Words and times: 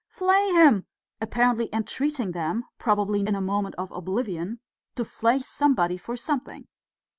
flay 0.09 0.51
him!" 0.53 0.87
apparently 1.21 1.69
entreating 1.71 2.31
them 2.31 2.65
probably 2.79 3.19
in 3.21 3.35
a 3.35 3.39
moment 3.39 3.75
of 3.77 3.91
oblivion 3.91 4.59
to 4.95 5.05
flay 5.05 5.37
somebody 5.39 5.95
for 5.95 6.15
something. 6.15 6.67